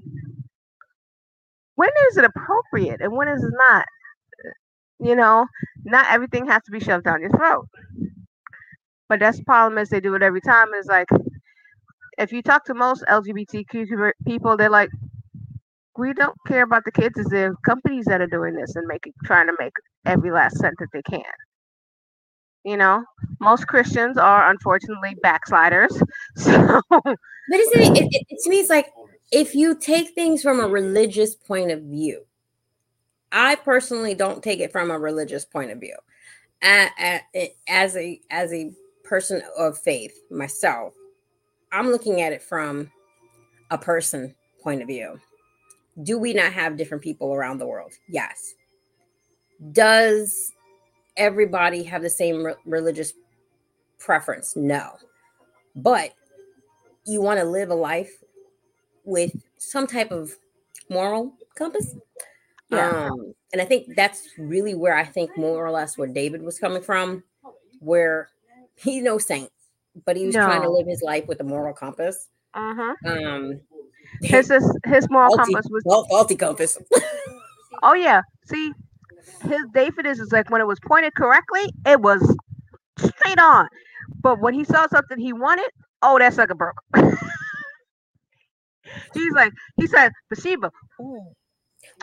[1.75, 3.85] when is it appropriate and when is it not.
[4.99, 5.47] You know,
[5.83, 7.67] not everything has to be shoved down your throat.
[9.09, 10.67] But that's the problem is they do it every time.
[10.75, 11.07] It's like
[12.17, 14.89] if you talk to most LGBTQ people, they're like,
[15.97, 17.19] we don't care about the kids.
[17.19, 19.73] It's the companies that are doing this and making trying to make
[20.05, 21.23] every last cent that they can.
[22.63, 23.03] You know,
[23.39, 26.01] most Christians are unfortunately backsliders.
[26.35, 28.39] So But isn't it, it, it?
[28.43, 28.87] To me, it's like
[29.31, 32.25] if you take things from a religious point of view.
[33.31, 35.95] I personally don't take it from a religious point of view.
[36.61, 36.91] As
[37.95, 38.71] a as a
[39.03, 40.93] person of faith myself,
[41.71, 42.91] I'm looking at it from
[43.69, 45.19] a person point of view.
[46.03, 47.93] Do we not have different people around the world?
[48.07, 48.53] Yes.
[49.71, 50.51] Does
[51.17, 53.13] everybody have the same re- religious
[53.99, 54.55] preference?
[54.55, 54.97] No.
[55.75, 56.13] But
[57.05, 58.11] you want to live a life
[59.03, 60.35] with some type of
[60.89, 61.95] moral compass.
[62.69, 63.09] Yeah.
[63.09, 66.59] Um, and I think that's really where I think more or less where David was
[66.59, 67.23] coming from,
[67.79, 68.29] where
[68.75, 69.49] he's no saint,
[70.05, 72.27] but he was trying to live his life with a moral compass.
[72.53, 72.95] uh-huh.
[73.05, 73.61] Um,
[74.21, 76.77] his his, his moral faulty, compass was faulty compass.
[77.83, 78.21] oh yeah.
[78.45, 78.73] See,
[79.43, 82.21] his David is, is like when it was pointed correctly, it was
[82.97, 83.67] straight on.
[84.21, 85.69] But when he saw something he wanted,
[86.01, 86.75] oh that sucker broke.
[89.13, 91.25] He's like, he said, Bathsheba, ooh.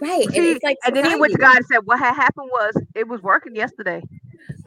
[0.00, 0.24] right.
[0.24, 2.82] And See, like and then he went to God and said, what had happened was
[2.94, 4.02] it was working yesterday.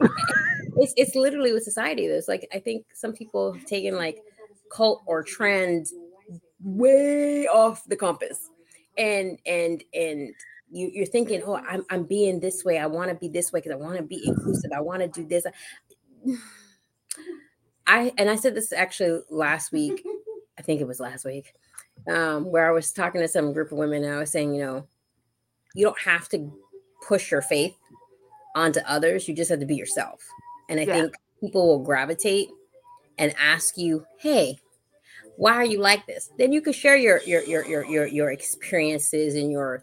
[0.76, 2.06] it's it's literally with society.
[2.06, 4.22] There's like I think some people have taken like
[4.70, 5.86] cult or trend
[6.62, 8.48] way off the compass,
[8.96, 10.34] and and and
[10.72, 12.78] you you're thinking, oh, I'm I'm being this way.
[12.78, 14.72] I want to be this way because I want to be inclusive.
[14.72, 15.46] I want to do this.
[17.86, 20.02] I and I said this actually last week.
[20.58, 21.54] I think it was last week,
[22.08, 24.62] um, where I was talking to some group of women and I was saying, you
[24.62, 24.86] know,
[25.74, 26.52] you don't have to
[27.06, 27.74] push your faith
[28.54, 29.26] onto others.
[29.26, 30.22] You just have to be yourself.
[30.68, 30.94] And I Yeah.
[30.94, 32.48] think people will gravitate
[33.18, 34.58] and ask you, "Hey,
[35.36, 38.30] why are you like this?" Then you can share your your your your your, your
[38.30, 39.82] experiences and your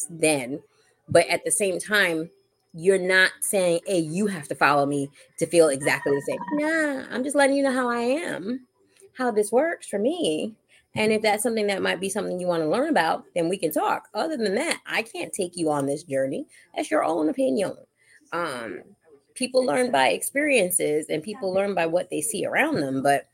[0.00, 0.60] thoughts then.
[1.08, 2.30] But at the same time,
[2.72, 7.06] you're not saying, "Hey, you have to follow me to feel exactly the same." Nah,
[7.10, 8.66] I'm just letting you know how I am,
[9.14, 10.54] how this works for me.
[10.96, 13.56] And if that's something that might be something you want to learn about, then we
[13.56, 14.08] can talk.
[14.12, 16.46] Other than that, I can't take you on this journey.
[16.74, 17.76] That's your own opinion.
[18.32, 18.82] Um,
[19.34, 23.28] people learn by experiences and people learn by what they see around them, but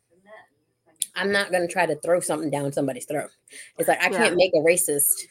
[1.14, 3.30] I'm not going to try to throw something down somebody's throat.
[3.78, 5.26] It's like I can't make a racist.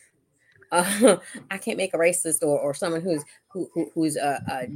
[0.71, 1.17] Uh,
[1.51, 4.67] I can't make a racist or, or someone who's who, who who's a, a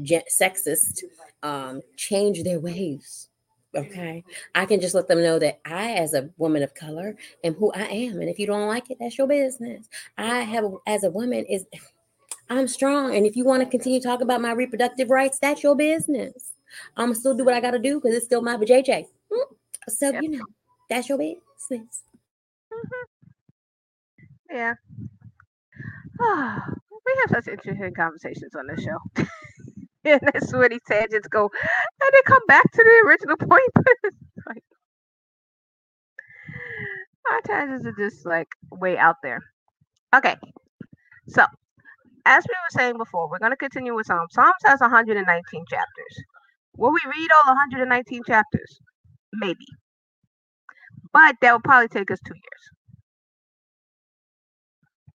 [0.41, 1.03] sexist
[1.43, 3.29] um, change their ways.
[3.75, 4.23] Okay,
[4.55, 7.71] I can just let them know that I, as a woman of color, am who
[7.73, 9.87] I am, and if you don't like it, that's your business.
[10.17, 11.65] I have, as a woman, is
[12.49, 15.75] I'm strong, and if you want to continue talking about my reproductive rights, that's your
[15.75, 16.53] business.
[16.97, 19.05] I'm still do what I got to do because it's still my JJ.
[19.31, 19.43] Mm,
[19.87, 20.45] So you know,
[20.89, 22.03] that's your business.
[24.49, 24.73] Yeah.
[26.19, 28.99] We have such interesting conversations on this show.
[30.05, 31.43] and that's where these tangents go.
[31.43, 33.71] And they come back to the original point.
[33.73, 33.85] but
[34.47, 34.63] like,
[37.31, 39.39] our tangents are just like way out there.
[40.15, 40.35] Okay.
[41.27, 41.45] So,
[42.25, 44.33] as we were saying before, we're going to continue with Psalms.
[44.33, 46.23] Psalms has 119 chapters.
[46.77, 48.79] Will we read all 119 chapters?
[49.33, 49.65] Maybe.
[51.13, 52.78] But that will probably take us two years.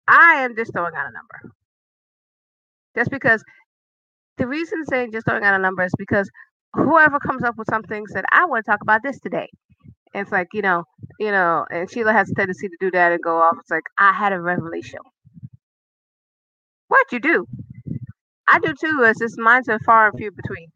[0.07, 1.53] I am just throwing out a number.
[2.95, 3.43] Just because
[4.37, 6.29] the reason saying just throwing out a number is because
[6.73, 9.49] whoever comes up with something said, I want to talk about this today.
[10.13, 10.83] And it's like, you know,
[11.19, 13.55] you know, and Sheila has a tendency to do that and go off.
[13.59, 14.99] It's like, I had a revelation.
[16.87, 17.45] What you do?
[18.47, 19.01] I do too.
[19.03, 20.67] It's just mine's are far and few between.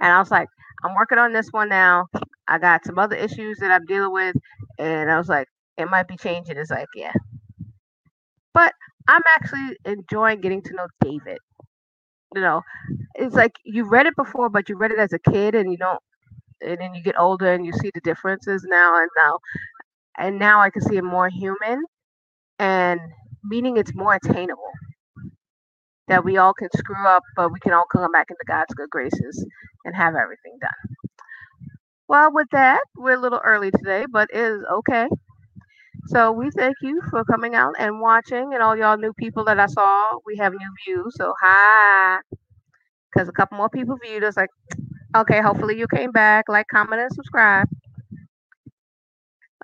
[0.00, 0.48] And I was like,
[0.84, 2.06] I'm working on this one now.
[2.48, 4.36] I got some other issues that I'm dealing with.
[4.78, 6.56] And I was like, it might be changing.
[6.56, 7.12] It's like, yeah.
[8.54, 8.74] But
[9.08, 11.38] I'm actually enjoying getting to know David.
[12.34, 12.62] You know,
[13.16, 15.78] it's like you read it before, but you read it as a kid, and you
[15.78, 16.00] don't,
[16.62, 19.38] and then you get older and you see the differences now and now,
[20.18, 21.84] and now I can see it more human,
[22.58, 23.00] and
[23.44, 24.72] meaning it's more attainable.
[26.08, 28.90] that we all can screw up, but we can all come back into God's good
[28.90, 29.46] graces
[29.84, 30.70] and have everything done.
[32.08, 35.08] Well, with that, we're a little early today, but it is okay.
[36.06, 39.60] So we thank you for coming out and watching, and all y'all new people that
[39.60, 40.18] I saw.
[40.26, 42.18] We have new views, so hi.
[43.12, 44.36] Because a couple more people viewed us.
[44.36, 44.50] Like,
[45.16, 46.46] okay, hopefully you came back.
[46.48, 47.68] Like, comment, and subscribe.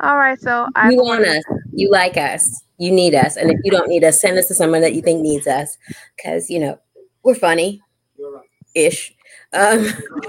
[0.03, 3.59] All right, so I you want us, you like us, you need us, and if
[3.65, 5.79] you don't need us, send us to someone that you think needs us,
[6.17, 6.79] because you know
[7.23, 7.81] we're funny,
[8.75, 9.15] ish.
[9.55, 9.89] Um,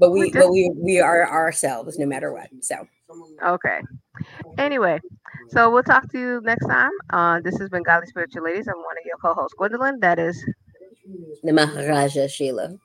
[0.00, 2.48] but we, but we, we are ourselves no matter what.
[2.60, 2.86] So
[3.42, 3.80] okay.
[4.58, 5.00] Anyway,
[5.48, 6.90] so we'll talk to you next time.
[7.10, 8.68] Uh, this has been Godly Spiritual Ladies.
[8.68, 10.00] I'm one of your co-hosts, Gwendolyn.
[10.00, 10.42] That is
[11.42, 12.76] the Maharaja Sheila.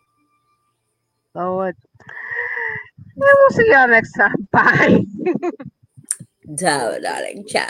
[1.35, 1.75] Lord.
[1.99, 4.47] And we'll see y'all next time.
[4.51, 5.05] Bye.
[6.57, 7.45] Ciao, darling.
[7.47, 7.67] Ciao.